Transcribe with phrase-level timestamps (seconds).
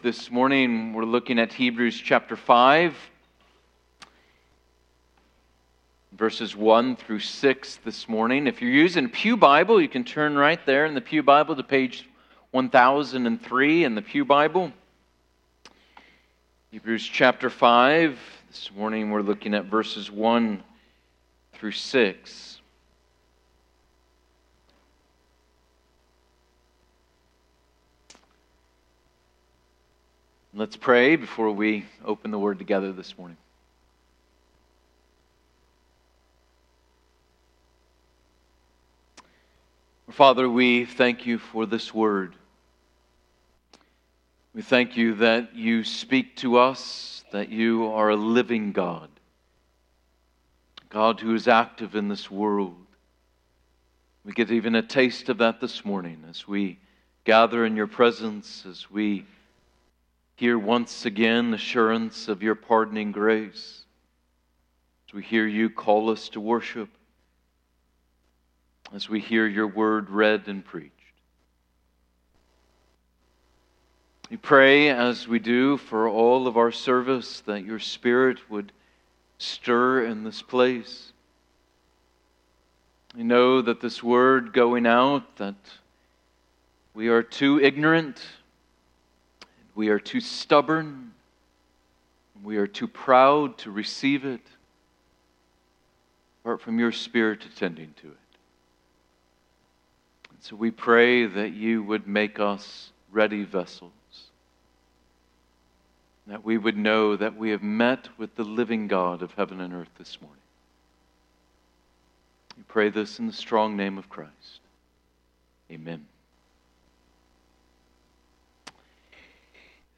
[0.00, 2.94] This morning we're looking at Hebrews chapter 5,
[6.12, 8.46] verses 1 through 6 this morning.
[8.46, 11.64] If you're using Pew Bible, you can turn right there in the Pew Bible to
[11.64, 12.08] page
[12.52, 14.72] 1003 in the Pew Bible.
[16.70, 18.16] Hebrews chapter 5.
[18.50, 20.62] This morning we're looking at verses 1
[21.54, 22.47] through 6.
[30.54, 33.36] Let's pray before we open the word together this morning.
[40.10, 42.34] Father, we thank you for this word.
[44.54, 49.10] We thank you that you speak to us, that you are a living God,
[50.88, 52.74] God who is active in this world.
[54.24, 56.78] We get even a taste of that this morning as we
[57.24, 59.26] gather in your presence, as we
[60.38, 63.84] hear once again assurance of your pardoning grace.
[65.08, 66.88] As we hear you call us to worship,
[68.94, 70.92] as we hear your word read and preached.
[74.30, 78.70] We pray, as we do for all of our service, that your Spirit would
[79.38, 81.10] stir in this place.
[83.16, 85.56] We know that this word going out, that
[86.94, 88.22] we are too ignorant
[89.78, 91.12] we are too stubborn.
[92.42, 94.40] We are too proud to receive it
[96.42, 98.16] apart from your Spirit attending to it.
[100.30, 103.92] And so we pray that you would make us ready vessels,
[106.26, 109.72] that we would know that we have met with the living God of heaven and
[109.72, 110.42] earth this morning.
[112.56, 114.58] We pray this in the strong name of Christ.
[115.70, 116.04] Amen.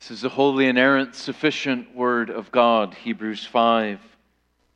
[0.00, 4.00] This is the holy, inerrant, sufficient word of God, Hebrews 5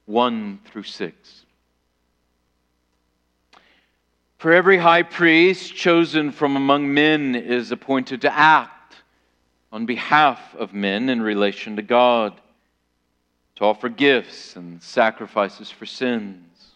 [0.05, 1.47] 1 through 6.
[4.37, 8.97] For every high priest chosen from among men is appointed to act
[9.73, 12.39] on behalf of men in relation to God,
[13.57, 16.73] to offer gifts and sacrifices for sins.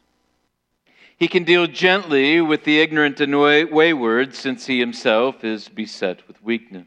[1.18, 6.42] He can deal gently with the ignorant and wayward, since he himself is beset with
[6.42, 6.86] weakness.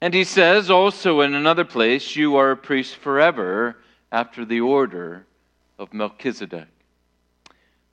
[0.00, 3.76] And he says also in another place, You are a priest forever
[4.10, 5.26] after the order
[5.78, 6.68] of Melchizedek.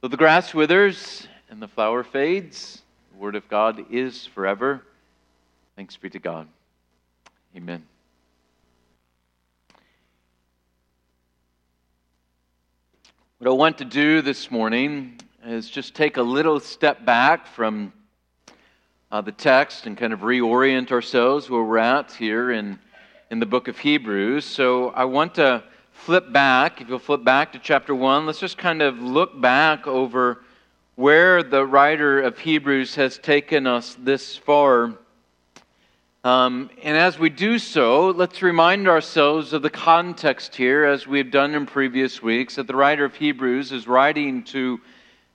[0.02, 2.82] Though the grass withers and the flower fades,
[3.12, 4.84] the word of God is forever.
[5.76, 6.48] Thanks be to God.
[7.56, 7.84] Amen.
[13.40, 17.94] What I want to do this morning is just take a little step back from
[19.12, 22.78] uh, the text and kind of reorient ourselves where we're at here in,
[23.32, 24.44] in the book of Hebrews.
[24.44, 25.64] So I want to
[25.94, 26.82] flip back.
[26.82, 30.44] If you'll flip back to chapter 1, let's just kind of look back over
[30.96, 34.94] where the writer of Hebrews has taken us this far.
[36.26, 41.32] Um, and as we do so, let's remind ourselves of the context here, as we've
[41.32, 44.82] done in previous weeks, that the writer of Hebrews is writing to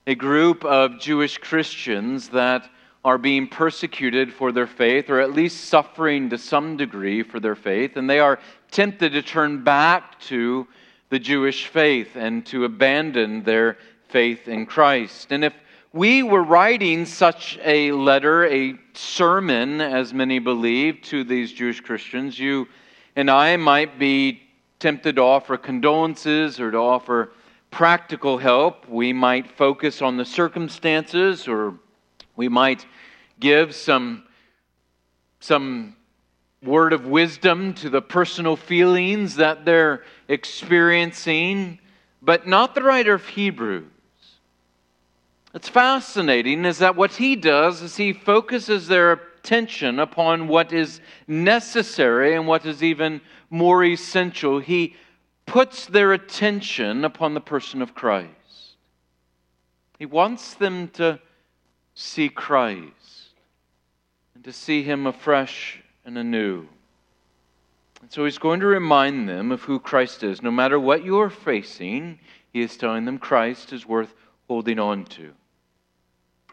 [0.05, 2.69] a group of Jewish Christians that
[3.05, 7.55] are being persecuted for their faith, or at least suffering to some degree for their
[7.55, 8.39] faith, and they are
[8.71, 10.67] tempted to turn back to
[11.09, 13.77] the Jewish faith and to abandon their
[14.07, 15.31] faith in Christ.
[15.31, 15.53] And if
[15.91, 22.39] we were writing such a letter, a sermon, as many believe, to these Jewish Christians,
[22.39, 22.67] you
[23.15, 24.41] and I might be
[24.79, 27.31] tempted to offer condolences or to offer
[27.69, 28.87] practical help.
[28.89, 31.75] We might focus on the circumstances or
[32.35, 32.85] we might
[33.39, 34.23] give some,
[35.39, 35.95] some
[36.61, 41.79] word of wisdom to the personal feelings that they're experiencing,
[42.21, 43.85] but not the writer of Hebrews.
[45.53, 50.99] It's fascinating is that what he does is he focuses their attention upon what is
[51.27, 54.59] necessary and what is even more essential.
[54.59, 54.95] He
[55.45, 58.29] puts their attention upon the person of Christ.
[59.99, 61.19] He wants them to
[61.95, 63.33] see Christ
[64.35, 66.67] and to see him afresh and anew.
[68.01, 70.41] And so he's going to remind them of who Christ is.
[70.41, 72.19] No matter what you're facing,
[72.51, 74.13] he is telling them Christ is worth
[74.47, 75.31] holding on to.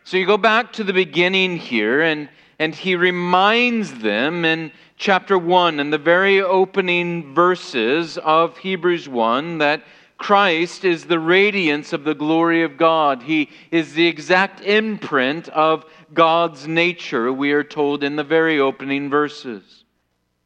[0.04, 2.28] So you go back to the beginning here, and,
[2.58, 9.58] and he reminds them in chapter 1, in the very opening verses of Hebrews 1,
[9.58, 9.82] that
[10.20, 13.22] Christ is the radiance of the glory of God.
[13.22, 19.08] He is the exact imprint of God's nature, we are told in the very opening
[19.08, 19.84] verses.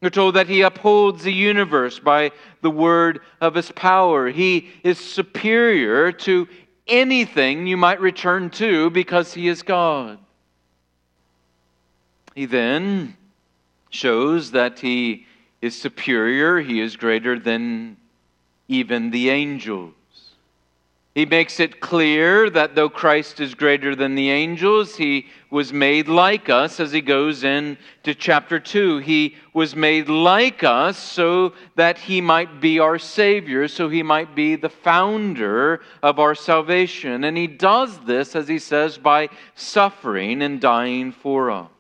[0.01, 2.31] We're told that He upholds the universe by
[2.63, 4.29] the word of His power.
[4.29, 6.47] He is superior to
[6.87, 10.21] anything you might return to because He is God.
[12.37, 13.17] He then
[13.91, 15.27] shows that He
[15.61, 17.97] is superior, He is greater than
[18.69, 19.93] even the angels.
[21.15, 26.09] He makes it clear that though Christ is greater than the angels, he was made
[26.09, 28.99] like us as he goes into chapter 2.
[28.99, 34.35] He was made like us so that he might be our Savior, so he might
[34.35, 37.23] be the founder of our salvation.
[37.23, 41.71] And he does this, as he says, by suffering and dying for us.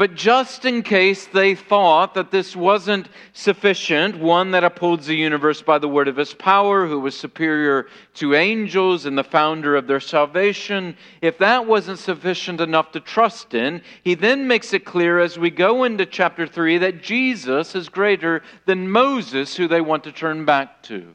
[0.00, 5.60] But just in case they thought that this wasn't sufficient, one that upholds the universe
[5.60, 9.86] by the word of his power, who was superior to angels and the founder of
[9.86, 15.18] their salvation, if that wasn't sufficient enough to trust in, he then makes it clear
[15.18, 20.04] as we go into chapter 3 that Jesus is greater than Moses, who they want
[20.04, 21.14] to turn back to.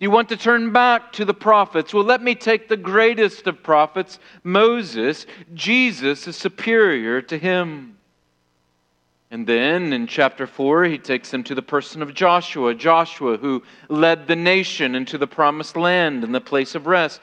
[0.00, 1.92] You want to turn back to the prophets?
[1.92, 5.26] Well, let me take the greatest of prophets, Moses.
[5.52, 7.98] Jesus is superior to him.
[9.30, 12.74] And then in chapter 4, he takes them to the person of Joshua.
[12.74, 17.20] Joshua, who led the nation into the promised land and the place of rest.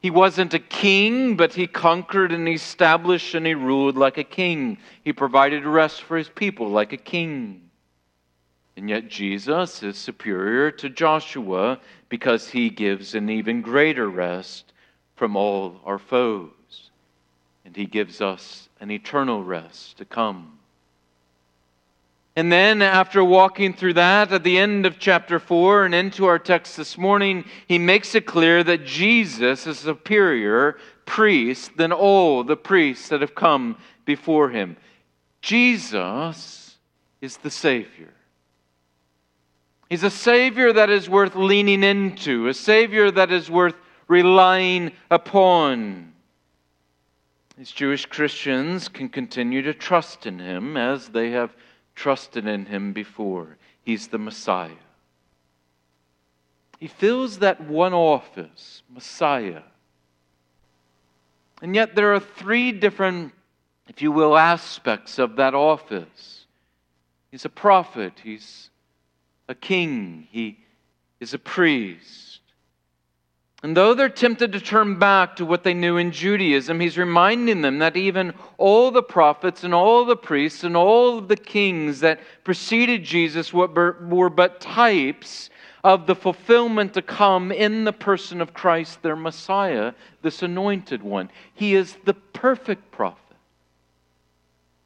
[0.00, 4.24] He wasn't a king, but he conquered and he established and he ruled like a
[4.24, 4.78] king.
[5.02, 7.70] He provided rest for his people like a king.
[8.76, 11.78] And yet Jesus is superior to Joshua
[12.14, 14.72] because he gives an even greater rest
[15.16, 16.90] from all our foes.
[17.64, 20.60] And he gives us an eternal rest to come.
[22.36, 26.38] And then, after walking through that, at the end of chapter 4 and into our
[26.38, 32.44] text this morning, he makes it clear that Jesus is a superior priest than all
[32.44, 34.76] the priests that have come before him.
[35.42, 36.76] Jesus
[37.20, 38.14] is the Savior.
[39.88, 43.76] He's a Savior that is worth leaning into, a Savior that is worth
[44.08, 46.12] relying upon.
[47.56, 51.54] These Jewish Christians can continue to trust in Him as they have
[51.94, 53.58] trusted in Him before.
[53.82, 54.70] He's the Messiah.
[56.80, 59.62] He fills that one office, Messiah.
[61.62, 63.32] And yet there are three different,
[63.88, 66.46] if you will, aspects of that office.
[67.30, 68.70] He's a prophet, he's
[69.48, 70.58] a king, he
[71.20, 72.40] is a priest.
[73.62, 77.62] And though they're tempted to turn back to what they knew in Judaism, he's reminding
[77.62, 82.00] them that even all the prophets and all the priests and all of the kings
[82.00, 85.48] that preceded Jesus were but types
[85.82, 91.30] of the fulfillment to come in the person of Christ, their Messiah, this anointed one.
[91.54, 93.18] He is the perfect prophet.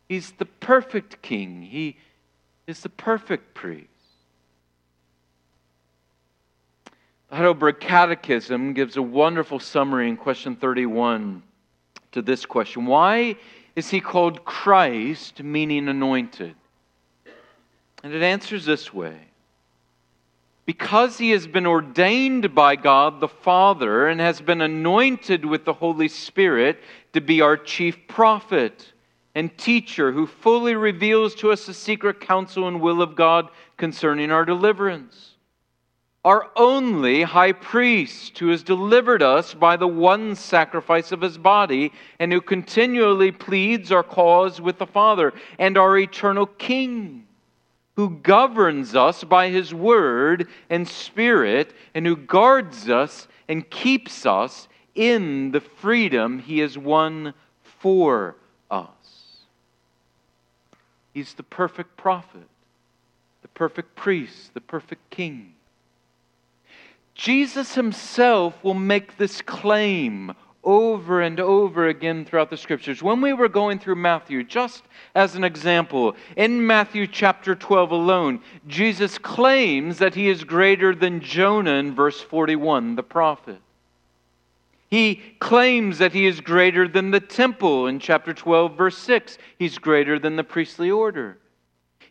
[0.09, 1.63] He's the perfect king.
[1.63, 1.97] He
[2.69, 3.89] is the perfect priest.
[7.29, 11.43] The Heidelberg Catechism gives a wonderful summary in question 31
[12.13, 12.87] to this question.
[12.87, 13.37] Why
[13.77, 16.55] is he called Christ, meaning anointed?
[18.03, 19.19] And it answers this way.
[20.65, 25.73] Because he has been ordained by God the Father and has been anointed with the
[25.73, 26.79] Holy Spirit
[27.13, 28.93] to be our chief prophet
[29.35, 34.31] and teacher who fully reveals to us the secret counsel and will of God concerning
[34.31, 35.28] our deliverance
[36.29, 41.91] our only high priest who has delivered us by the one sacrifice of his body
[42.19, 47.27] and who continually pleads our cause with the Father, and our eternal King
[47.97, 54.69] who governs us by his word and spirit and who guards us and keeps us
[54.95, 57.33] in the freedom he has won
[57.63, 58.37] for
[58.71, 59.47] us.
[61.15, 62.49] He's the perfect prophet,
[63.41, 65.55] the perfect priest, the perfect king.
[67.19, 70.33] Jesus himself will make this claim
[70.63, 73.03] over and over again throughout the scriptures.
[73.03, 74.85] When we were going through Matthew, just
[75.17, 81.21] as an example, in Matthew chapter 12 alone, Jesus claims that he is greater than
[81.21, 83.61] Jonah in verse 41, the prophet.
[84.89, 89.39] He claims that he is greater than the temple in chapter 12, verse 6.
[89.59, 91.39] He's greater than the priestly order.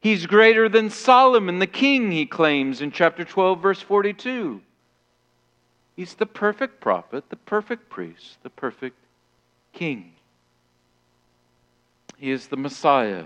[0.01, 4.61] He's greater than Solomon, the king, he claims in chapter 12, verse 42.
[5.98, 8.96] He's the perfect prophet, the perfect priest, the perfect
[9.74, 10.13] king.
[12.18, 13.25] He is the Messiah.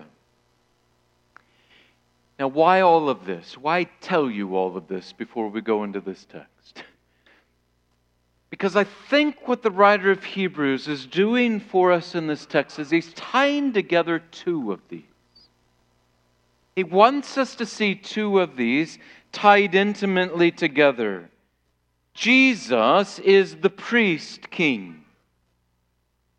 [2.40, 3.58] Now, why all of this?
[3.58, 6.84] Why tell you all of this before we go into this text?
[8.50, 12.80] Because I think what the writer of Hebrews is doing for us in this text
[12.80, 15.04] is he's tying together two of these.
[16.76, 19.00] He wants us to see two of these
[19.32, 21.30] tied intimately together.
[22.14, 25.04] Jesus is the priest king.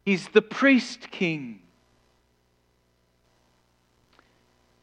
[0.04, 1.60] He's the priest king.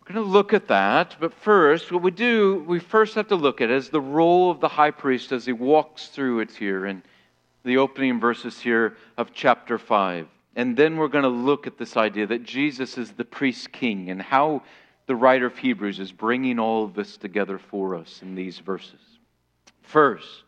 [0.01, 3.36] We're going to look at that, but first, what we do, we first have to
[3.36, 6.86] look at is the role of the high priest as he walks through it here.
[6.88, 7.03] in
[7.63, 10.27] the opening verses here of chapter 5.
[10.55, 14.10] And then we're going to look at this idea that Jesus is the priest king
[14.10, 14.63] and how
[15.08, 19.00] the writer of Hebrews is bringing all of this together for us in these verses.
[19.81, 20.43] First,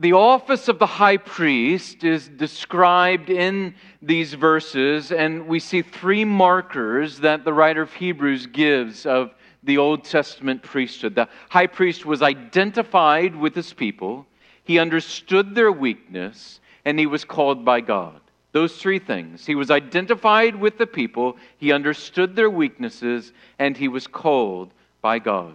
[0.00, 6.24] the office of the high priest is described in these verses, and we see three
[6.24, 9.32] markers that the writer of Hebrews gives of
[9.62, 11.14] the Old Testament priesthood.
[11.14, 14.26] The high priest was identified with his people,
[14.64, 18.20] he understood their weakness, and he was called by God.
[18.52, 19.46] Those three things.
[19.46, 24.72] He was identified with the people, he understood their weaknesses, and he was called
[25.02, 25.54] by God.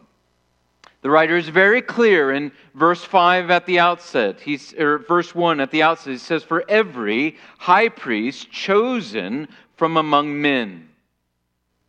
[1.02, 4.42] The writer is very clear in verse 5 at the outset.
[4.42, 6.12] He's, or verse 1 at the outset.
[6.12, 10.90] He says, For every high priest chosen from among men.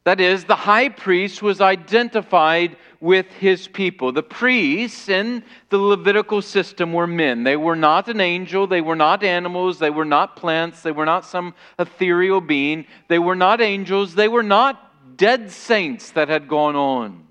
[0.05, 4.12] That is, the high priest was identified with his people.
[4.12, 7.43] The priests in the Levitical system were men.
[7.43, 11.05] They were not an angel, they were not animals, they were not plants, they were
[11.05, 16.49] not some ethereal being, they were not angels, they were not dead saints that had
[16.49, 17.26] gone on.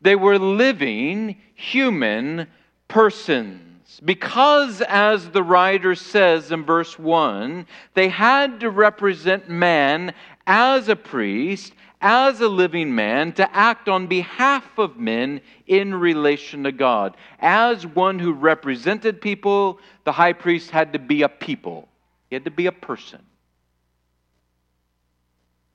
[0.00, 2.46] They were living human
[2.86, 4.00] persons.
[4.04, 10.14] Because, as the writer says in verse 1, they had to represent man
[10.46, 16.62] as a priest, as a living man, to act on behalf of men in relation
[16.64, 17.16] to God.
[17.40, 21.88] As one who represented people, the high priest had to be a people,
[22.28, 23.22] he had to be a person.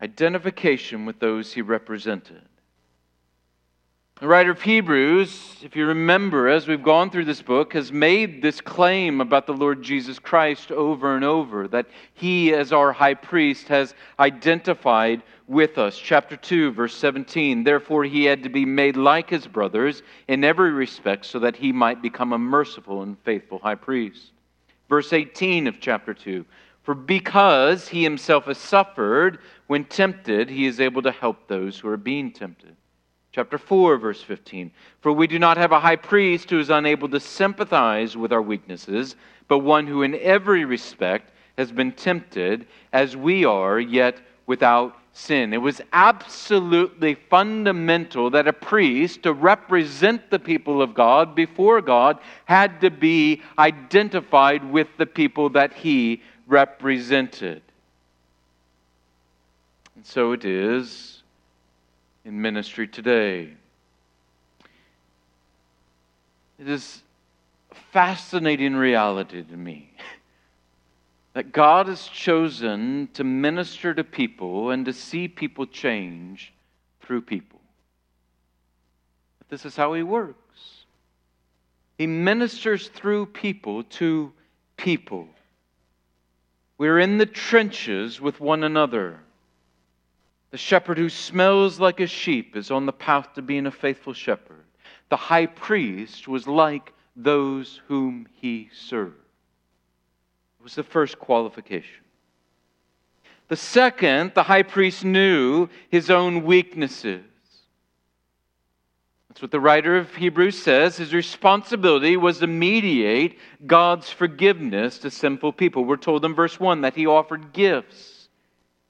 [0.02, 2.42] Identification with those he represented.
[4.24, 8.42] The writer of Hebrews, if you remember, as we've gone through this book, has made
[8.42, 13.16] this claim about the Lord Jesus Christ over and over that he, as our high
[13.16, 15.98] priest, has identified with us.
[15.98, 17.66] Chapter 2, verse 17.
[17.66, 21.74] Therefore, he had to be made like his brothers in every respect so that he
[21.74, 24.32] might become a merciful and faithful high priest.
[24.88, 26.46] Verse 18 of chapter 2.
[26.84, 31.90] For because he himself has suffered when tempted, he is able to help those who
[31.90, 32.78] are being tempted.
[33.34, 34.72] Chapter 4, verse 15.
[35.02, 38.44] For we do not have a high priest who is unable to sympathize with our
[38.44, 39.16] weaknesses,
[39.48, 45.52] but one who in every respect has been tempted as we are, yet without sin.
[45.52, 52.20] It was absolutely fundamental that a priest, to represent the people of God before God,
[52.46, 57.64] had to be identified with the people that he represented.
[59.96, 61.23] And so it is
[62.26, 63.54] in ministry today.
[66.60, 67.02] It is
[67.72, 69.92] a fascinating reality to me
[71.34, 76.54] that God has chosen to minister to people and to see people change
[77.02, 77.60] through people.
[79.40, 80.38] But this is how He works.
[81.98, 84.32] He ministers through people to
[84.78, 85.28] people.
[86.78, 89.20] We're in the trenches with one another.
[90.54, 94.14] The shepherd who smells like a sheep is on the path to being a faithful
[94.14, 94.64] shepherd.
[95.10, 99.16] The high priest was like those whom he served.
[100.60, 102.04] It was the first qualification.
[103.48, 107.24] The second, the high priest knew his own weaknesses.
[109.30, 110.98] That's what the writer of Hebrews says.
[110.98, 115.84] His responsibility was to mediate God's forgiveness to sinful people.
[115.84, 118.13] We're told in verse 1 that he offered gifts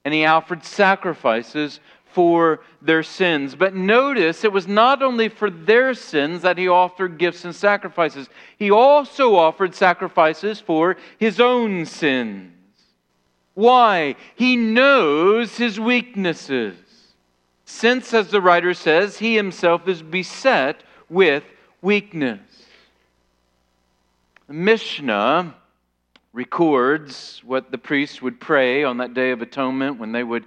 [0.05, 3.55] and he offered sacrifices for their sins.
[3.55, 8.29] But notice it was not only for their sins that he offered gifts and sacrifices,
[8.57, 12.51] he also offered sacrifices for his own sins.
[13.55, 14.15] Why?
[14.35, 16.75] He knows his weaknesses.
[17.65, 21.43] Since, as the writer says, he himself is beset with
[21.81, 22.39] weakness.
[24.47, 25.55] Mishnah
[26.33, 30.45] records what the priests would pray on that Day of Atonement when they would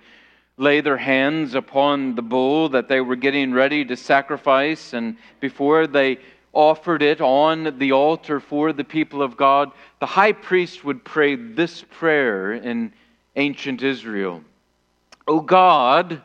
[0.59, 5.87] lay their hands upon the bull that they were getting ready to sacrifice, and before
[5.87, 6.19] they
[6.52, 11.37] offered it on the altar for the people of God, the high priest would pray
[11.37, 12.93] this prayer in
[13.37, 14.43] ancient Israel
[15.28, 16.23] O God,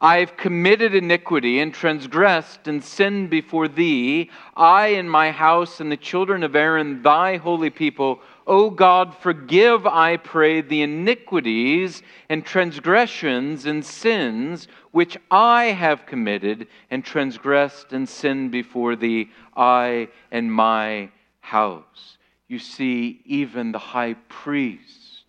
[0.00, 5.96] I've committed iniquity and transgressed and sinned before thee, I and my house and the
[5.96, 8.20] children of Aaron, thy holy people.
[8.46, 16.66] O God, forgive, I pray, the iniquities and transgressions and sins which I have committed
[16.90, 21.10] and transgressed and sinned before thee, I and my
[21.40, 22.18] house.
[22.48, 25.24] You see, even the high priest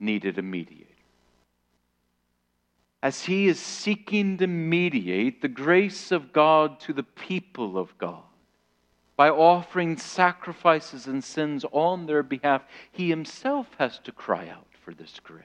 [0.00, 0.88] needed a mediator
[3.02, 8.27] as he is seeking to mediate the grace of God to the people of God
[9.18, 14.94] by offering sacrifices and sins on their behalf, he himself has to cry out for
[14.94, 15.42] this grace.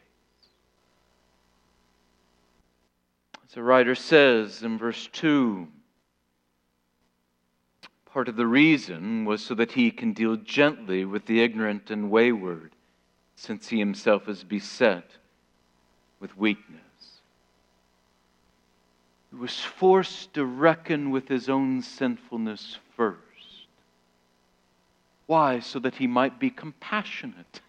[3.44, 5.68] As the writer says in verse 2,
[8.06, 12.12] part of the reason was so that he can deal gently with the ignorant and
[12.12, 12.75] wayward,
[13.36, 15.10] since he himself is beset
[16.20, 17.22] with weakness
[19.32, 23.23] He was forced to reckon with his own sinfulness first.
[25.25, 25.60] Why?
[25.60, 27.62] So that he might be compassionate,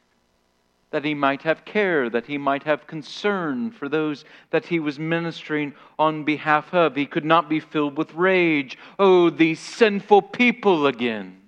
[0.91, 4.99] that he might have care, that he might have concern for those that he was
[4.99, 6.97] ministering on behalf of.
[6.97, 8.79] He could not be filled with rage.
[8.99, 11.41] Oh, these sinful people again.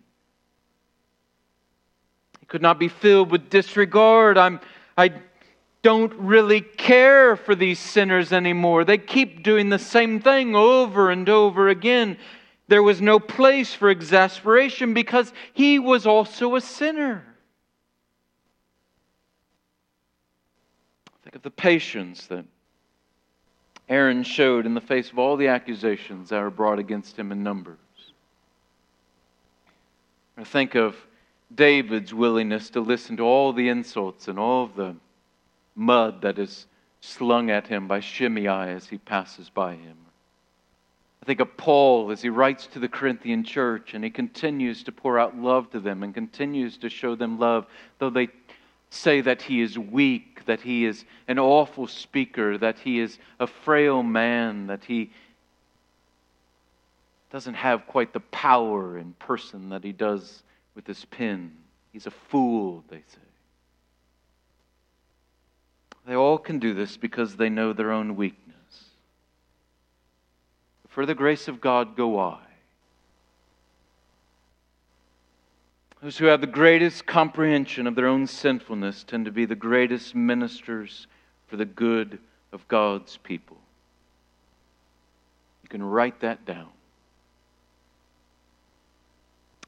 [2.41, 4.39] He could not be filled with disregard.
[4.39, 4.61] I'm,
[4.97, 5.13] I
[5.83, 8.85] don't really care for these sinners anymore.
[8.85, 12.19] They keep doing the same thing over and over again.
[12.69, 17.25] There was no place for exasperation because he was also a sinner.
[21.23, 22.45] Think of the patience that
[23.89, 27.43] Aaron showed in the face of all the accusations that were brought against him in
[27.43, 27.79] Numbers.
[30.37, 30.97] Or think of
[31.55, 34.97] David's willingness to listen to all the insults and all of the
[35.77, 36.67] mud that is
[37.01, 39.97] slung at him by Shimei as he passes by him.
[41.27, 45.19] Think of Paul as he writes to the Corinthian church and he continues to pour
[45.19, 47.67] out love to them and continues to show them love,
[47.99, 48.29] though they
[48.91, 53.47] say that he is weak, that he is an awful speaker, that he is a
[53.49, 55.11] frail man, that he
[57.33, 60.45] doesn't have quite the power in person that he does
[60.77, 61.51] with his pen.
[61.93, 63.19] He's a fool, they say.
[66.07, 68.46] They all can do this because they know their own weakness.
[70.97, 72.39] For the grace of God go I.
[76.01, 80.15] Those who have the greatest comprehension of their own sinfulness tend to be the greatest
[80.15, 81.07] ministers
[81.49, 82.19] for the good
[82.51, 83.59] of God's people.
[85.65, 86.71] You can write that down.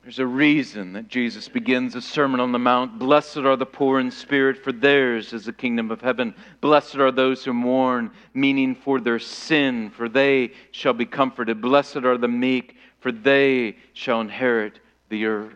[0.02, 2.98] There's a reason that Jesus begins a Sermon on the Mount.
[2.98, 6.34] Blessed are the poor in spirit, for theirs is the kingdom of heaven.
[6.60, 11.60] Blessed are those who mourn, meaning for their sin, for they shall be comforted.
[11.60, 15.52] Blessed are the meek, for they shall inherit the earth.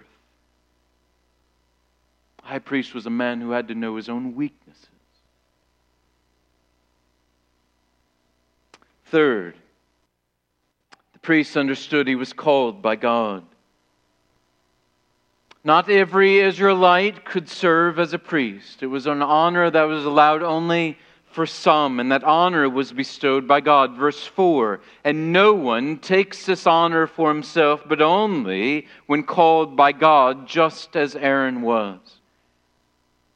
[2.39, 4.89] The high priest was a man who had to know his own weaknesses.
[9.07, 9.55] Third,
[11.13, 13.45] the priest understood he was called by God.
[15.65, 18.83] Not every Israelite could serve as a priest.
[18.83, 23.47] It was an honor that was allowed only for some, and that honor was bestowed
[23.47, 23.97] by God.
[23.97, 29.93] Verse 4 And no one takes this honor for himself, but only when called by
[29.93, 32.01] God, just as Aaron was.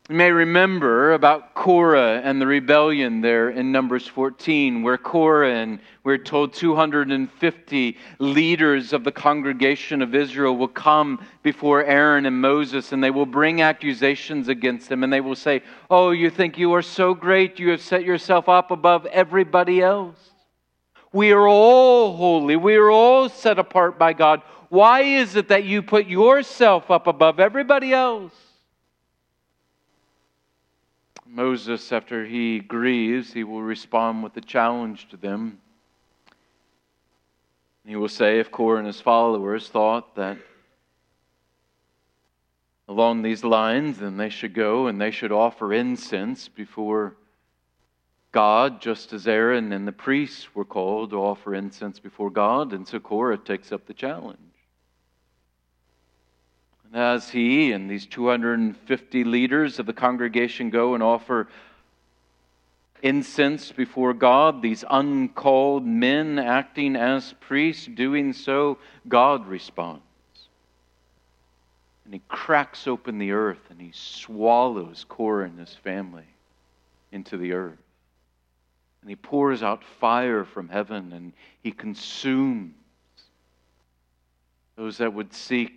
[0.08, 5.80] You may remember about Korah and the rebellion there in Numbers 14, where Korah and
[6.04, 12.92] we're told 250 leaders of the congregation of Israel will come before Aaron and Moses
[12.92, 16.72] and they will bring accusations against them and they will say, Oh, you think you
[16.74, 20.30] are so great, you have set yourself up above everybody else.
[21.12, 24.42] We are all holy, we are all set apart by God.
[24.68, 28.45] Why is it that you put yourself up above everybody else?
[31.36, 35.60] Moses, after he grieves, he will respond with a challenge to them.
[37.84, 40.38] He will say, if Korah and his followers thought that
[42.88, 47.18] along these lines, then they should go and they should offer incense before
[48.32, 52.72] God, just as Aaron and the priests were called to offer incense before God.
[52.72, 54.55] And so Korah takes up the challenge.
[56.86, 61.48] And as he and these 250 leaders of the congregation go and offer
[63.02, 70.02] incense before God, these uncalled men acting as priests, doing so, God responds.
[72.04, 76.26] And he cracks open the earth and he swallows Korah and his family
[77.10, 77.78] into the earth.
[79.00, 82.74] And he pours out fire from heaven and he consumes
[84.76, 85.72] those that would seek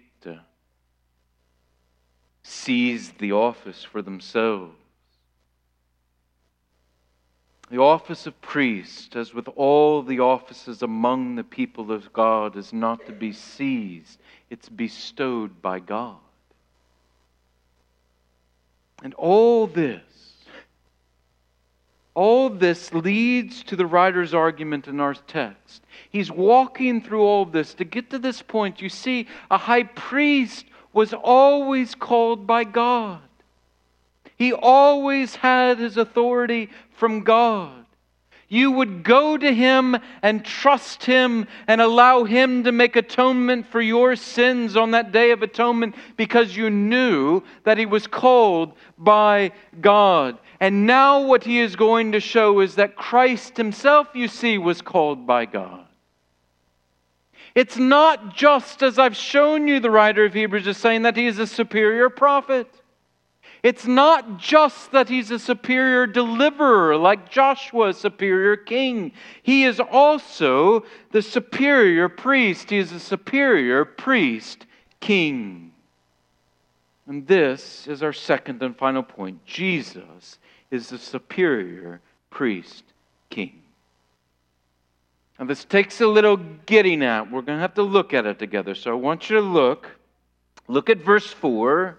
[2.49, 4.75] to seize the office for themselves.
[7.69, 12.73] The office of priest, as with all the offices among the people of God, is
[12.73, 16.17] not to be seized, it's bestowed by God.
[19.03, 20.01] And all this,
[22.15, 25.83] all this leads to the writer's argument in our text.
[26.09, 28.81] He's walking through all this to get to this point.
[28.81, 33.21] You see, a high priest was always called by God.
[34.37, 37.85] He always had his authority from God.
[38.51, 43.79] You would go to him and trust him and allow him to make atonement for
[43.79, 49.51] your sins on that day of atonement because you knew that he was called by
[49.79, 50.39] God.
[50.59, 54.81] And now, what he is going to show is that Christ himself, you see, was
[54.81, 55.85] called by God.
[57.55, 61.25] It's not just as I've shown you, the writer of Hebrews is saying, that he
[61.25, 62.67] is a superior prophet.
[63.61, 69.11] It's not just that he's a superior deliverer like Joshua, a superior king.
[69.43, 72.69] He is also the superior priest.
[72.69, 74.65] He is a superior priest
[75.01, 75.73] king.
[77.05, 80.37] And this is our second and final point Jesus
[80.71, 82.83] is the superior priest
[83.29, 83.58] king.
[85.39, 87.31] And this takes a little getting at.
[87.31, 88.75] We're going to have to look at it together.
[88.75, 89.89] So I want you to look.
[90.67, 91.97] Look at verse 4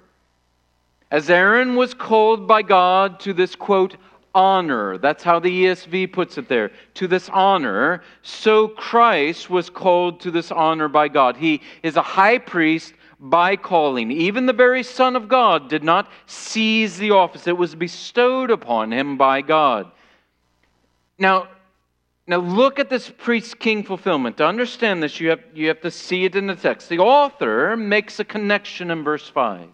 [1.10, 3.96] as Aaron was called by God to this, quote,
[4.32, 10.20] honor, that's how the ESV puts it there, to this honor, so Christ was called
[10.20, 11.36] to this honor by God.
[11.36, 14.12] He is a high priest by calling.
[14.12, 18.92] Even the very Son of God did not seize the office, it was bestowed upon
[18.92, 19.90] him by God.
[21.18, 21.48] Now,
[22.30, 24.36] now look at this priest king fulfillment.
[24.36, 26.88] To understand this, you have, you have to see it in the text.
[26.88, 29.66] The author makes a connection in verse 5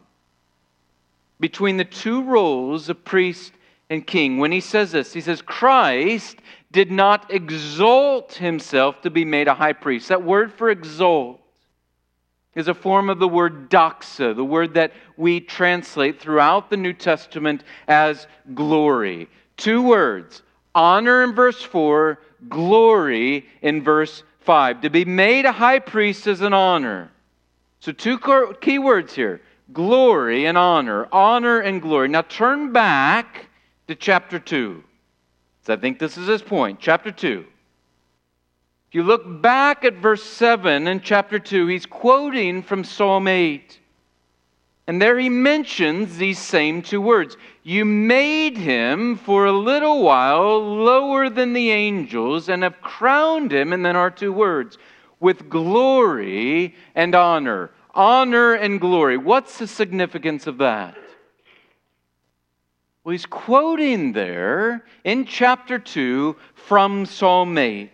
[1.38, 3.52] between the two roles of priest
[3.90, 4.38] and king.
[4.38, 6.38] When he says this, he says, Christ
[6.72, 10.08] did not exalt himself to be made a high priest.
[10.08, 11.38] That word for exalt
[12.54, 16.94] is a form of the word doxa, the word that we translate throughout the New
[16.94, 19.28] Testament as glory.
[19.58, 20.40] Two words
[20.74, 24.82] honor in verse 4, glory in verse 5.
[24.82, 27.10] To be made a high priest is an honor.
[27.80, 28.18] So, two
[28.60, 29.40] key words here
[29.72, 32.08] glory and honor, honor and glory.
[32.08, 33.46] Now turn back
[33.88, 34.82] to chapter 2.
[35.62, 36.78] So I think this is his point.
[36.80, 37.44] Chapter 2.
[38.88, 43.80] If you look back at verse 7 in chapter 2, he's quoting from Psalm 8.
[44.86, 47.36] And there he mentions these same two words.
[47.64, 53.72] You made him for a little while lower than the angels and have crowned him,
[53.72, 54.78] and then our two words,
[55.18, 59.16] with glory and honor honor and glory.
[59.16, 60.96] What's the significance of that?
[63.02, 67.90] Well, he's quoting there in chapter 2 from Psalm 8.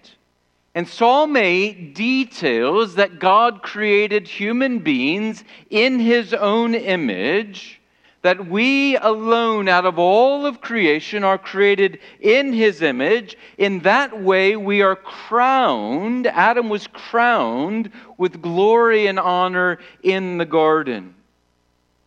[0.74, 7.80] And Psalm 8 details that God created human beings in his own image
[8.22, 13.36] that we alone out of all of creation are created in his image.
[13.58, 16.28] In that way, we are crowned.
[16.28, 21.14] Adam was crowned with glory and honor in the garden.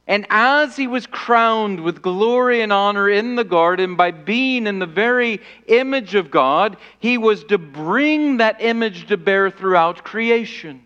[0.08, 4.78] And as he was crowned with glory and honor in the garden by being in
[4.78, 10.84] the very image of God, he was to bring that image to bear throughout creation.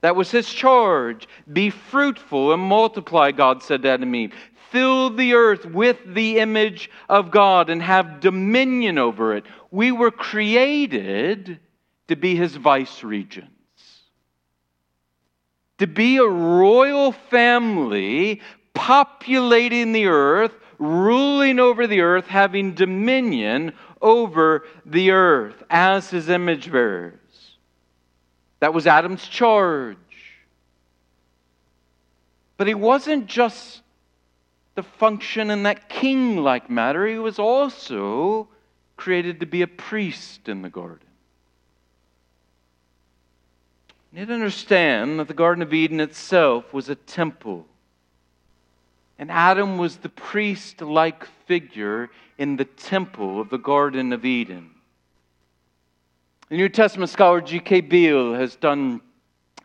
[0.00, 1.28] That was his charge.
[1.52, 4.32] Be fruitful and multiply, God said to Adam Eve.
[4.70, 9.44] Fill the earth with the image of God and have dominion over it.
[9.70, 11.58] We were created
[12.08, 13.50] to be his vice regents,
[15.80, 18.42] to be a royal family
[18.74, 26.70] populating the earth, ruling over the earth, having dominion over the earth as his image
[26.70, 27.56] bearers.
[28.60, 29.96] That was Adam's charge.
[32.58, 33.80] But he wasn't just
[34.76, 38.48] to function in that king like matter, he was also
[38.98, 41.09] created to be a priest in the garden.
[44.12, 47.66] You need to understand that the Garden of Eden itself was a temple.
[49.18, 54.70] And Adam was the priest like figure in the temple of the Garden of Eden.
[56.48, 57.82] The New Testament scholar G.K.
[57.82, 59.00] Beale has done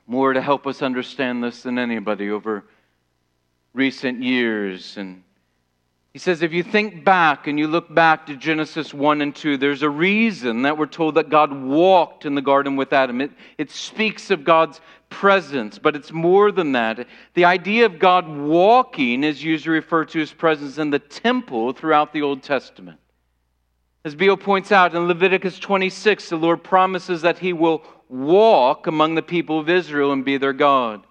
[0.06, 2.66] more to help us understand this than anybody over
[3.74, 4.98] recent years.
[4.98, 5.24] And
[6.16, 9.58] he says, if you think back and you look back to Genesis 1 and 2,
[9.58, 13.20] there's a reason that we're told that God walked in the garden with Adam.
[13.20, 17.06] It, it speaks of God's presence, but it's more than that.
[17.34, 22.14] The idea of God walking is usually referred to his presence in the temple throughout
[22.14, 22.98] the Old Testament.
[24.06, 29.16] As Beale points out in Leviticus 26, the Lord promises that he will walk among
[29.16, 31.06] the people of Israel and be their God.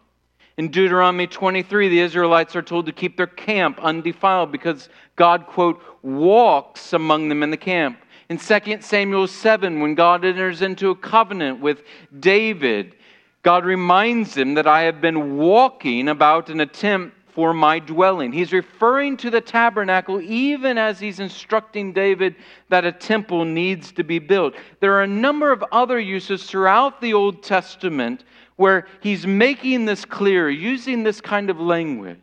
[0.57, 5.83] In Deuteronomy 23, the Israelites are told to keep their camp undefiled because God, quote,
[6.03, 7.99] walks among them in the camp.
[8.29, 11.83] In 2 Samuel 7, when God enters into a covenant with
[12.21, 12.95] David,
[13.43, 18.33] God reminds him that I have been walking about an attempt for my dwelling.
[18.33, 22.37] He's referring to the tabernacle even as he's instructing David
[22.69, 24.55] that a temple needs to be built.
[24.79, 28.23] There are a number of other uses throughout the Old Testament
[28.57, 32.19] where he's making this clear, using this kind of language.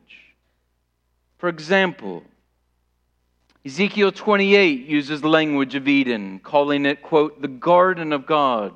[1.37, 2.23] For example,
[3.65, 8.73] Ezekiel 28 uses language of Eden, calling it, quote, the garden of God,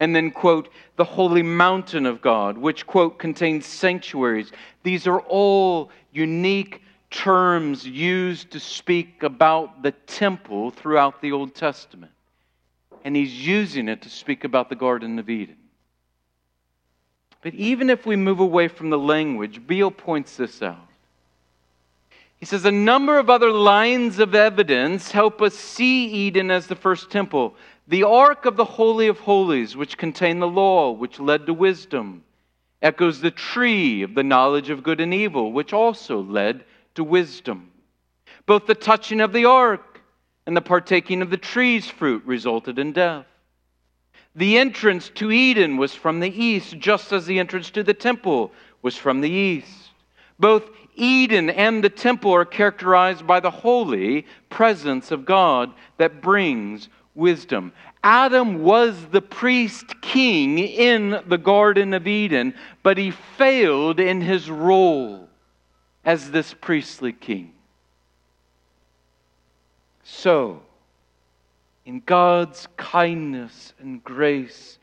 [0.00, 4.52] and then, quote, the holy mountain of God, which, quote, contains sanctuaries.
[4.82, 12.12] These are all unique terms used to speak about the temple throughout the Old Testament.
[13.04, 15.56] And he's using it to speak about the Garden of Eden.
[17.44, 20.88] But even if we move away from the language, Beale points this out.
[22.36, 26.74] He says a number of other lines of evidence help us see Eden as the
[26.74, 27.54] first temple.
[27.86, 32.24] The Ark of the Holy of Holies, which contained the law, which led to wisdom,
[32.80, 37.70] echoes the tree of the knowledge of good and evil, which also led to wisdom.
[38.46, 40.00] Both the touching of the ark
[40.46, 43.26] and the partaking of the tree's fruit resulted in death.
[44.36, 48.52] The entrance to Eden was from the east, just as the entrance to the temple
[48.82, 49.90] was from the east.
[50.38, 56.88] Both Eden and the temple are characterized by the holy presence of God that brings
[57.14, 57.72] wisdom.
[58.02, 64.50] Adam was the priest king in the Garden of Eden, but he failed in his
[64.50, 65.28] role
[66.04, 67.52] as this priestly king.
[70.02, 70.60] So,
[71.84, 74.78] in God's kindness and grace.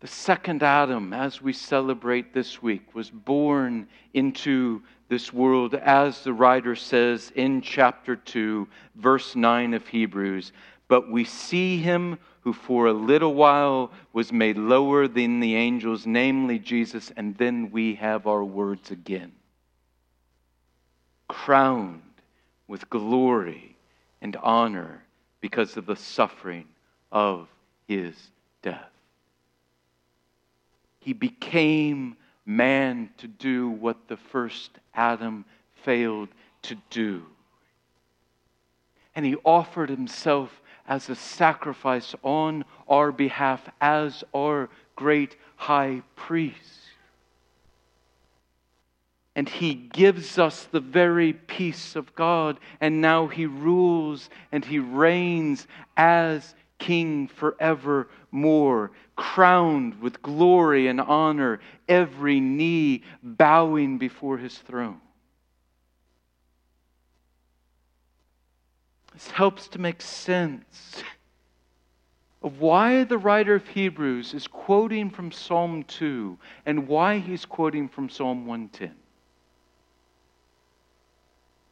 [0.00, 6.32] The second Adam, as we celebrate this week, was born into this world, as the
[6.32, 10.52] writer says in chapter 2, verse 9 of Hebrews.
[10.88, 16.06] But we see him who for a little while was made lower than the angels,
[16.06, 19.32] namely Jesus, and then we have our words again.
[21.28, 22.02] Crowned
[22.66, 23.76] with glory
[24.22, 25.04] and honor
[25.40, 26.66] because of the suffering
[27.10, 27.48] of
[27.88, 28.14] his
[28.62, 28.90] death.
[31.00, 35.44] He became man to do what the first Adam
[35.82, 36.28] failed
[36.62, 37.24] to do.
[39.14, 46.79] And he offered himself as a sacrifice on our behalf as our great high priest
[49.36, 52.58] and he gives us the very peace of God.
[52.80, 55.66] And now he rules and he reigns
[55.96, 65.00] as king forevermore, crowned with glory and honor, every knee bowing before his throne.
[69.12, 71.02] This helps to make sense
[72.42, 77.88] of why the writer of Hebrews is quoting from Psalm 2 and why he's quoting
[77.88, 78.94] from Psalm 110.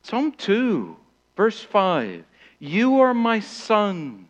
[0.09, 0.97] Psalm 2,
[1.37, 2.25] verse 5
[2.59, 4.27] You are my son.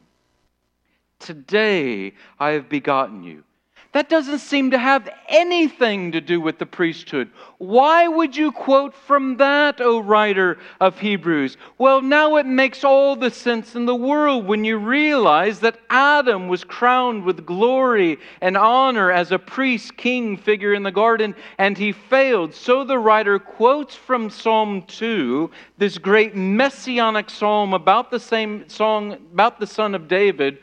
[1.20, 3.44] Today I have begotten you.
[3.92, 7.30] That doesn't seem to have anything to do with the priesthood.
[7.56, 11.56] Why would you quote from that, O writer of Hebrews?
[11.78, 16.48] Well, now it makes all the sense in the world when you realize that Adam
[16.48, 21.78] was crowned with glory and honor as a priest king figure in the garden, and
[21.78, 22.54] he failed.
[22.54, 29.14] So the writer quotes from Psalm 2, this great messianic psalm about the same song
[29.14, 30.58] about the son of David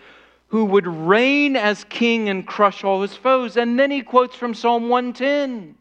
[0.47, 3.57] who would reign as king and crush all his foes.
[3.57, 5.75] And then he quotes from Psalm 110,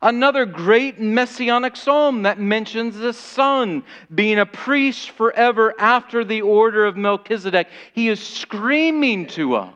[0.00, 3.82] another great messianic psalm that mentions the Son
[4.14, 7.68] being a priest forever after the order of Melchizedek.
[7.92, 9.74] He is screaming to us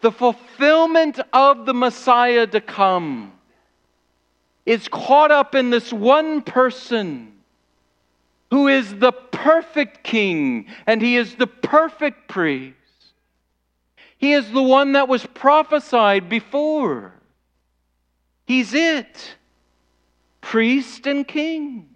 [0.00, 3.32] the fulfillment of the Messiah to come,
[4.66, 7.33] is caught up in this one person
[8.54, 12.76] who is the perfect king and he is the perfect priest.
[14.16, 17.14] He is the one that was prophesied before.
[18.46, 19.34] He's it,
[20.40, 21.88] priest and king.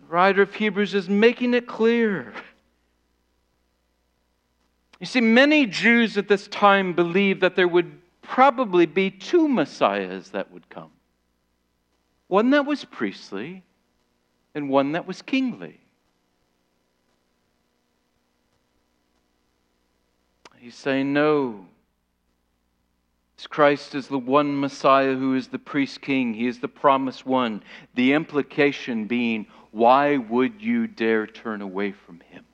[0.00, 2.32] The writer of Hebrews is making it clear.
[5.00, 10.30] You see, many Jews at this time believed that there would probably be two messiahs
[10.30, 10.92] that would come
[12.28, 13.62] one that was priestly
[14.54, 15.80] and one that was kingly.
[20.58, 21.66] He's saying, No.
[23.48, 26.34] Christ is the one Messiah who is the priest king.
[26.34, 27.62] He is the promised one.
[27.94, 32.44] The implication being, why would you dare turn away from him?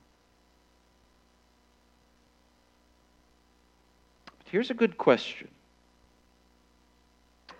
[4.26, 5.48] But here's a good question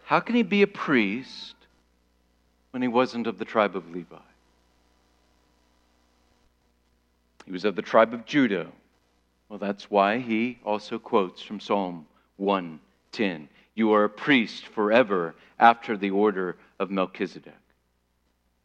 [0.05, 1.57] How can he be a priest
[2.75, 4.17] when he wasn't of the tribe of Levi?
[7.47, 8.67] He was of the tribe of Judah.
[9.49, 12.05] Well, that's why he also quotes from Psalm
[12.39, 17.55] 110 You are a priest forever after the order of Melchizedek.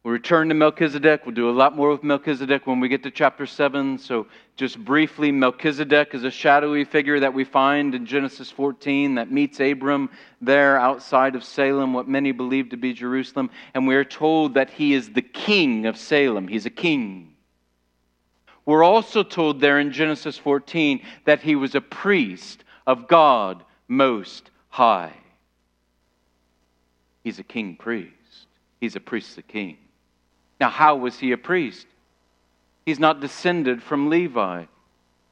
[0.02, 1.26] We'll return to Melchizedek.
[1.26, 3.98] We'll do a lot more with Melchizedek when we get to chapter 7.
[3.98, 9.30] So, just briefly, Melchizedek is a shadowy figure that we find in Genesis 14 that
[9.30, 10.08] meets Abram
[10.40, 13.50] there outside of Salem, what many believe to be Jerusalem.
[13.74, 16.48] And we are told that he is the king of Salem.
[16.48, 17.34] He's a king.
[18.64, 24.50] We're also told there in Genesis 14 that he was a priest of God Most
[24.70, 25.12] High.
[27.22, 28.46] He's a king priest,
[28.80, 29.76] he's a priest of king.
[30.60, 31.86] Now, how was he a priest?
[32.84, 34.66] He's not descended from Levi.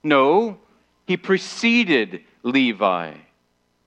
[0.03, 0.59] No,
[1.07, 3.13] he preceded Levi.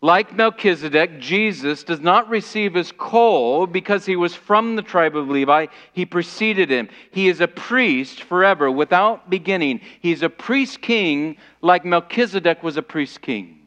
[0.03, 5.29] Like Melchizedek, Jesus does not receive his call because he was from the tribe of
[5.29, 5.67] Levi.
[5.93, 6.89] He preceded him.
[7.11, 9.81] He is a priest forever, without beginning.
[9.99, 13.59] He's a priest king like Melchizedek was a priest king,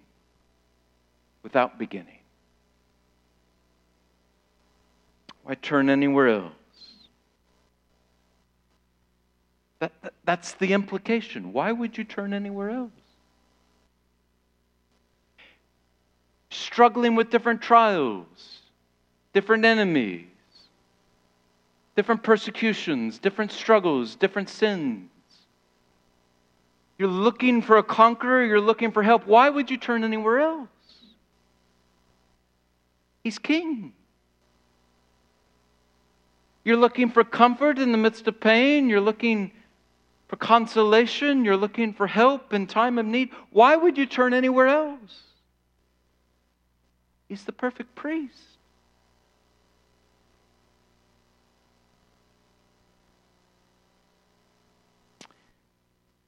[1.44, 2.18] without beginning.
[5.44, 6.52] Why turn anywhere else?
[9.84, 11.52] That, that, that's the implication.
[11.52, 12.90] Why would you turn anywhere else?
[16.48, 18.62] Struggling with different trials,
[19.34, 20.24] different enemies,
[21.96, 25.10] different persecutions, different struggles, different sins.
[26.96, 29.26] You're looking for a conqueror, you're looking for help.
[29.26, 30.68] Why would you turn anywhere else?
[33.22, 33.92] He's king.
[36.64, 38.88] You're looking for comfort in the midst of pain.
[38.88, 39.52] You're looking
[40.34, 44.66] for consolation, you're looking for help in time of need, why would you turn anywhere
[44.66, 45.22] else?
[47.28, 48.42] He's the perfect priest.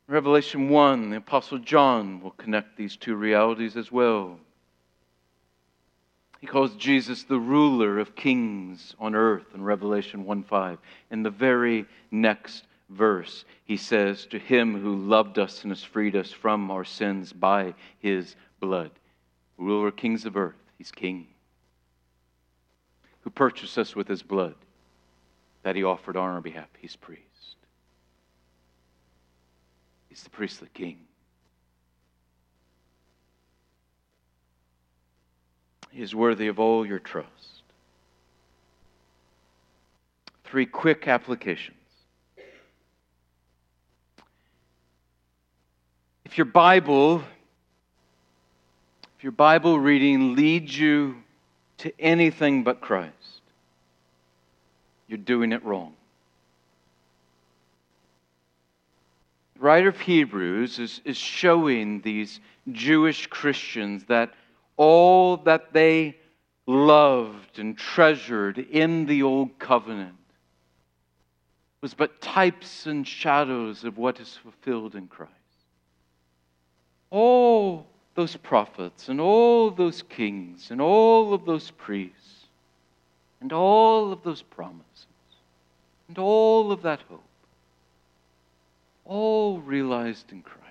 [0.07, 4.39] Revelation 1, the Apostle John will connect these two realities as well.
[6.41, 10.79] He calls Jesus the ruler of kings on earth in Revelation 1 5.
[11.11, 16.17] In the very next verse, he says, To him who loved us and has freed
[16.17, 18.91] us from our sins by his blood.
[19.59, 21.27] Ruler kings of earth, he's king.
[23.23, 24.55] Who purchased us with his blood
[25.63, 26.69] that he offered on our behalf.
[26.79, 27.23] He's priest.
[30.09, 30.99] He's the priestly king.
[35.91, 37.63] He is worthy of all your trust.
[40.45, 41.77] Three quick applications.
[46.27, 47.23] If your Bible,
[49.17, 51.23] if your Bible reading leads you
[51.79, 53.43] to anything but Christ,
[55.07, 55.95] you're doing it wrong.
[59.55, 62.41] The writer of Hebrews is, is showing these
[62.73, 64.35] Jewish Christians that
[64.77, 66.17] all that they
[66.67, 70.17] loved and treasured in the Old Covenant
[71.81, 75.31] was but types and shadows of what is fulfilled in Christ
[77.17, 82.45] all those prophets and all those kings and all of those priests
[83.41, 85.07] and all of those promises
[86.09, 87.23] and all of that hope,
[89.07, 90.67] all realized in Christ.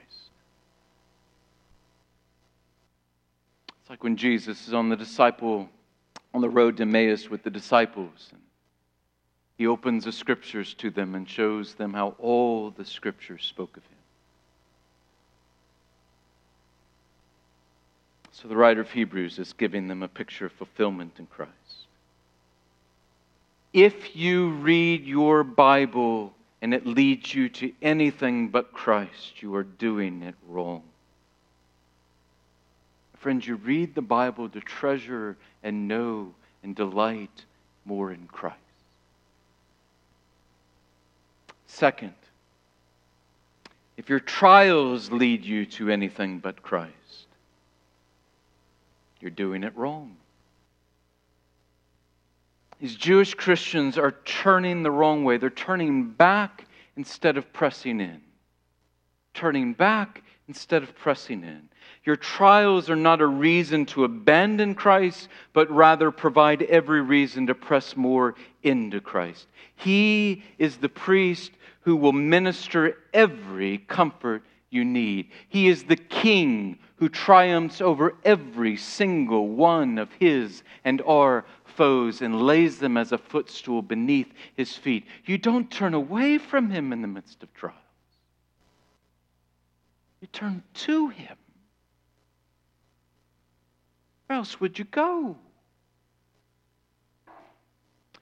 [3.82, 5.68] It's like when Jesus is on the disciple
[6.34, 8.42] on the road to Emmaus with the disciples and
[9.58, 13.84] he opens the scriptures to them and shows them how all the scriptures spoke of
[13.84, 13.95] him.
[18.46, 21.52] So the writer of Hebrews is giving them a picture of fulfillment in Christ.
[23.74, 26.32] If you read your Bible
[26.62, 30.84] and it leads you to anything but Christ, you are doing it wrong.
[33.18, 36.32] Friends, you read the Bible to treasure and know
[36.62, 37.46] and delight
[37.84, 38.60] more in Christ.
[41.66, 42.14] Second,
[43.98, 47.25] if your trials lead you to anything but Christ,
[49.26, 50.16] you're doing it wrong.
[52.80, 55.38] These Jewish Christians are turning the wrong way.
[55.38, 58.22] They're turning back instead of pressing in.
[59.34, 61.70] Turning back instead of pressing in.
[62.04, 67.56] Your trials are not a reason to abandon Christ, but rather provide every reason to
[67.56, 69.48] press more into Christ.
[69.76, 71.52] He is the priest
[71.82, 75.32] who will minister every comfort you need.
[75.50, 82.22] He is the king who triumphs over every single one of his and our foes
[82.22, 85.06] and lays them as a footstool beneath his feet.
[85.26, 87.78] You don't turn away from him in the midst of trials,
[90.22, 91.38] you turn to him.
[94.28, 95.38] Where else would you go?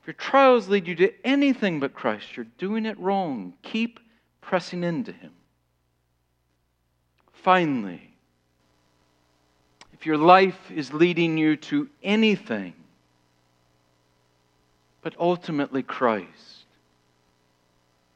[0.04, 3.54] If your trials lead you to anything but Christ, you're doing it wrong.
[3.62, 4.02] Keep
[4.42, 5.32] pressing into Him.
[7.32, 8.13] Finally,
[10.04, 12.74] if your life is leading you to anything
[15.02, 16.66] but ultimately Christ,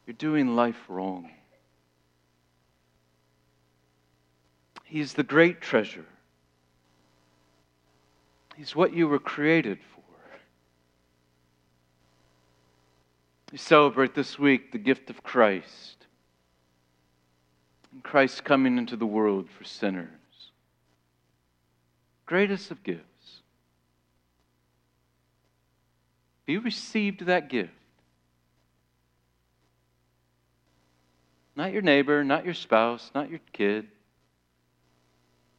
[0.05, 1.29] you're doing life wrong.
[4.83, 6.03] He's the great treasure.
[8.57, 10.03] He's what you were created for.
[13.53, 16.05] We celebrate this week the gift of Christ.
[17.93, 20.09] And Christ coming into the world for sinners.
[22.27, 23.01] Greatest of gifts.
[26.45, 27.71] Have you received that gift?
[31.55, 33.87] Not your neighbor, not your spouse, not your kid,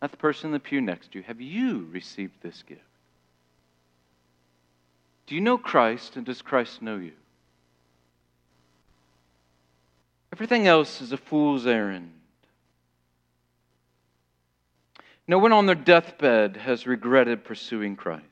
[0.01, 1.25] not the person in the pew next to you.
[1.25, 2.83] Have you received this gift?
[5.27, 7.13] Do you know Christ and does Christ know you?
[10.33, 12.13] Everything else is a fool's errand.
[15.29, 18.25] No one on their deathbed has regretted pursuing Christ.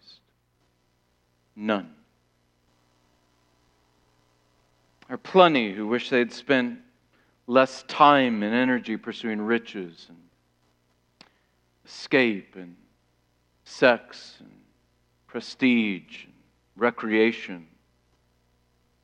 [1.55, 1.91] None.
[5.07, 6.79] There are plenty who wish they'd spent
[7.47, 10.19] less time and energy pursuing riches and
[11.85, 12.75] escape and
[13.65, 14.51] sex and
[15.29, 16.33] prestige and
[16.77, 17.67] recreation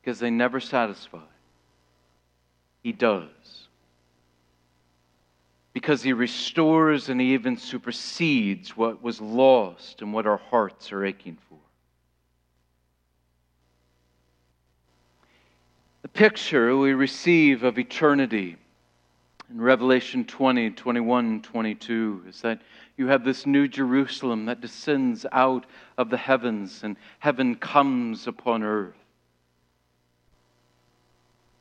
[0.01, 1.19] because they never satisfy.
[2.81, 3.62] He does.
[5.83, 11.03] Because he restores and he even supersedes what was lost and what our hearts are
[11.03, 11.57] aching for.
[16.03, 18.55] The picture we receive of eternity
[19.49, 22.61] in Revelation 20, 21, 22 is that
[22.95, 25.65] you have this new Jerusalem that descends out
[25.97, 28.95] of the heavens and heaven comes upon earth.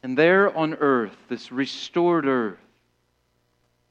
[0.04, 2.60] And there on earth, this restored earth,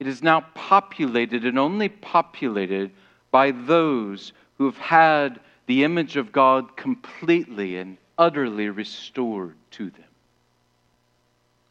[0.02, 2.92] it is now populated and only populated
[3.32, 10.04] by those who have had the image of God completely and utterly restored to them,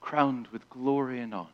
[0.00, 1.48] crowned with glory and honor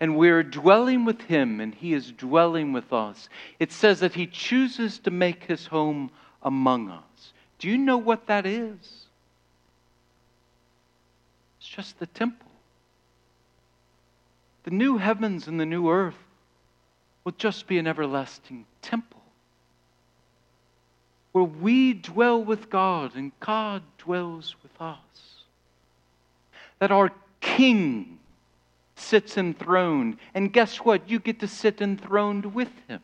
[0.00, 3.28] and we're dwelling with him and he is dwelling with us.
[3.58, 6.10] It says that he chooses to make his home
[6.42, 7.34] among us.
[7.58, 9.04] Do you know what that is?
[11.58, 12.49] It's just the temple.
[14.70, 16.14] The new heavens and the new earth
[17.24, 19.20] will just be an everlasting temple
[21.32, 24.96] where we dwell with God and God dwells with us.
[26.78, 27.10] That our
[27.40, 28.20] King
[28.94, 30.18] sits enthroned.
[30.34, 31.10] And guess what?
[31.10, 33.00] You get to sit enthroned with him.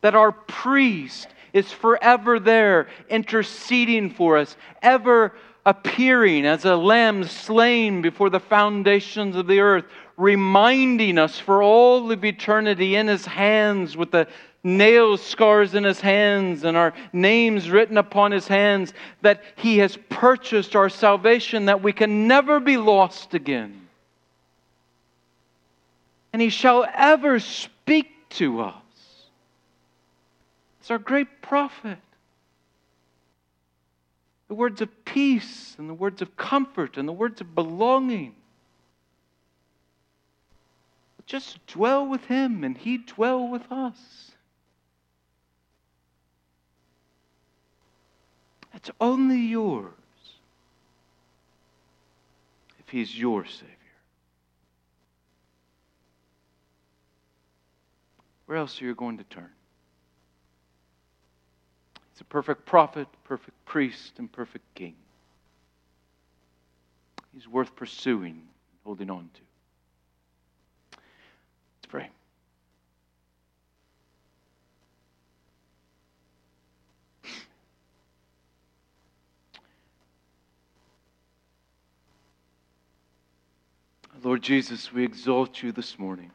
[0.00, 5.32] That our priest is forever there, interceding for us, ever
[5.66, 9.84] appearing as a lamb slain before the foundations of the earth,
[10.16, 14.26] reminding us for all of eternity in his hands with the
[14.64, 19.98] nail scars in his hands and our names written upon his hands, that he has
[20.08, 23.86] purchased our salvation, that we can never be lost again
[26.36, 28.74] and he shall ever speak to us.
[30.78, 31.96] It's our great prophet.
[34.48, 38.34] The words of peace and the words of comfort and the words of belonging.
[41.26, 44.30] just dwell with him and he dwell with us.
[48.72, 49.92] That's only yours
[52.78, 53.72] if he's your Savior.
[58.46, 59.50] Where else are you going to turn?
[62.16, 64.94] He's a perfect prophet, perfect priest, and perfect king.
[67.34, 69.40] He's worth pursuing, and holding on to.
[70.92, 72.08] Let's pray.
[84.22, 86.30] Lord Jesus, we exalt you this morning.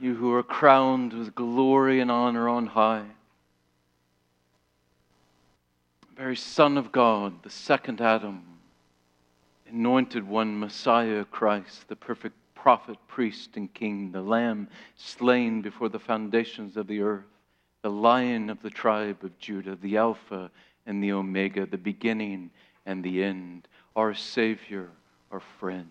[0.00, 3.04] You who are crowned with glory and honor on high.
[6.16, 8.42] Very Son of God, the second Adam,
[9.68, 15.98] anointed one, Messiah Christ, the perfect prophet, priest, and king, the Lamb slain before the
[15.98, 17.24] foundations of the earth,
[17.82, 20.50] the Lion of the tribe of Judah, the Alpha
[20.86, 22.50] and the Omega, the beginning
[22.86, 24.88] and the end our Savior,
[25.30, 25.88] our friend.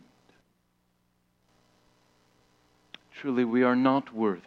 [3.19, 4.41] Truly, we are not worthy,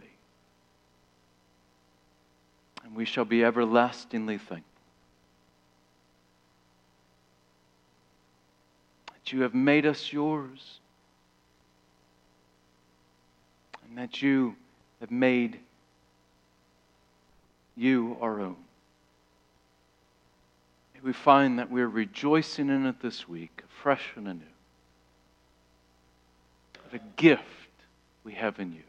[2.84, 4.64] and we shall be everlastingly thankful
[9.08, 10.78] that you have made us yours,
[13.86, 14.56] and that you
[15.00, 15.60] have made
[17.76, 18.56] you our own
[21.02, 24.40] we find that we're rejoicing in it this week, fresh and anew.
[26.84, 27.42] What a gift
[28.24, 28.82] we have in you.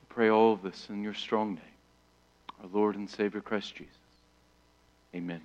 [0.00, 3.94] We pray all of this in your strong name, our Lord and Savior Christ Jesus.
[5.14, 5.42] Amen.